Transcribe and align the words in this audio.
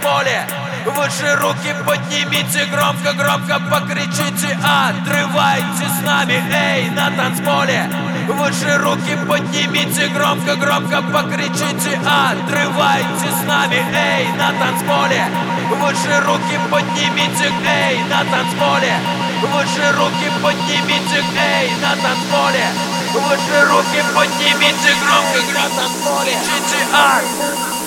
танцполе 0.00 0.46
Выше 0.86 1.36
руки 1.36 1.74
поднимите, 1.84 2.64
громко-громко 2.66 3.60
покричите 3.70 4.58
Отрывайте 4.64 5.86
с 5.86 6.02
нами, 6.02 6.42
эй, 6.50 6.90
на 6.90 7.10
танцполе. 7.10 7.90
Выше 8.28 8.78
руки 8.78 9.18
поднимите, 9.28 10.08
громко-громко 10.08 11.02
покричите 11.02 12.00
Отрывайте 12.00 13.28
с 13.30 13.46
нами, 13.46 13.84
эй, 13.94 14.26
на 14.38 14.52
танцполе. 14.52 15.24
Выше 15.70 16.20
руки 16.24 16.58
поднимите, 16.70 17.52
эй, 17.66 18.02
на 18.04 18.24
танцполе. 18.24 18.94
Выше 19.42 19.92
руки 19.92 20.30
поднимите, 20.42 21.22
эй, 21.36 21.70
на 21.82 21.94
танцполе. 21.96 22.64
Выше 23.12 23.64
руки 23.68 24.02
поднимите, 24.14 24.94
громко-громко 25.02 25.84
покричите 26.04 26.86
Эй, 26.92 27.79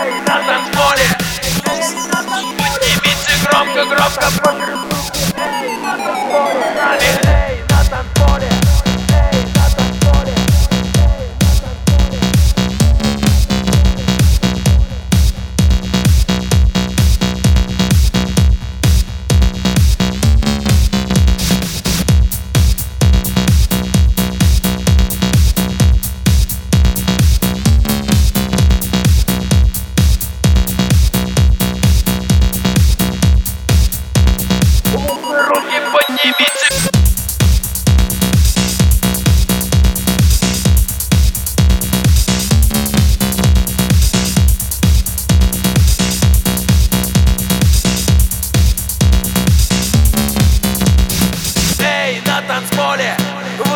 на 0.00 0.36
танцполе 0.46 1.06
Поднимите 2.58 3.32
громко-громко 3.44 4.28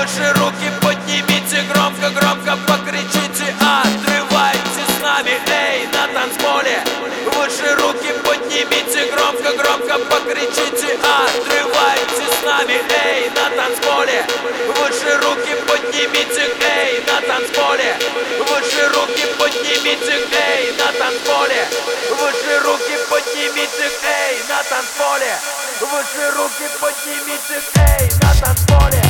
Выше 0.05 0.33
руки 0.35 0.71
поднимите 0.83 1.63
Громко-громко 1.73 2.59
покричите 2.69 3.57
Отрывайте 3.57 4.83
с 4.87 5.01
нами 5.01 5.33
Эй, 5.49 5.87
на 5.95 6.07
танцполе. 6.09 6.85
Выше 7.33 7.75
руки 7.77 8.13
поднимите 8.23 9.11
Громко-громко 9.11 9.99
покричите 10.11 10.99
Отрывайте 11.01 12.25
с 12.29 12.45
нами 12.45 12.83
Эй, 13.07 13.31
на 13.31 13.49
танцполе. 13.57 14.27
Выше 14.77 15.17
руки 15.23 15.57
поднимите 15.67 16.53
Эй, 16.61 17.03
на 17.07 17.23
танцполе. 17.23 17.97
Выше 18.45 18.87
руки 18.89 19.25
поднимите 19.39 20.21
Эй, 20.37 20.73
на 20.77 20.93
танцполе. 20.99 21.67
Выше 22.11 22.61
руки 22.61 22.99
поднимите 23.09 23.89
Эй, 24.05 24.37
на 24.51 24.63
танцполе. 24.69 25.33
Выше 25.81 26.31
руки 26.37 26.69
поднимите 26.79 27.63
Эй, 27.77 28.11
на 28.21 28.35
танцполе 28.39 29.04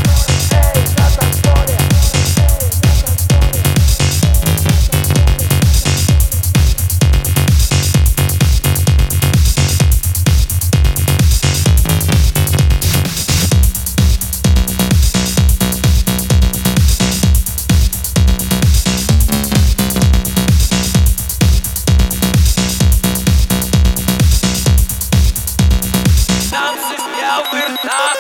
verdad. 27.55 28.14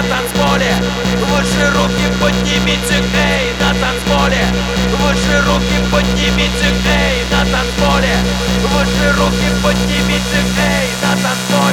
на 0.00 0.08
танцполе. 0.08 0.74
Выше 1.28 1.70
руки 1.74 2.06
поднимите, 2.20 3.02
эй, 3.14 3.52
на 3.60 3.74
танцполе. 3.74 4.44
Выше 5.00 5.40
руки 5.46 5.78
поднимите, 5.92 6.68
эй, 6.86 7.24
на 7.30 7.44
танцполе. 7.44 8.16
Выше 8.72 9.12
руки 9.18 9.48
поднимите, 9.62 10.40
эй, 10.58 10.88
на 11.02 11.12
танцполе. 11.22 11.69